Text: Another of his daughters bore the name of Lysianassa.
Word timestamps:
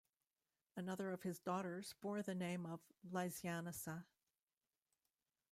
Another 0.75 1.11
of 1.11 1.21
his 1.21 1.37
daughters 1.37 1.93
bore 2.01 2.23
the 2.23 2.33
name 2.33 2.65
of 2.65 2.79
Lysianassa. 3.13 4.05